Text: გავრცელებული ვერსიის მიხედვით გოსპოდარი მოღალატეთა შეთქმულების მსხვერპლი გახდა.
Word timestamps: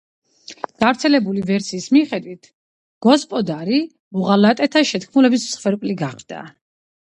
გავრცელებული 0.83 1.43
ვერსიის 1.49 1.85
მიხედვით 1.97 2.49
გოსპოდარი 3.09 3.79
მოღალატეთა 4.19 4.87
შეთქმულების 4.95 5.49
მსხვერპლი 5.53 5.99
გახდა. 6.05 6.45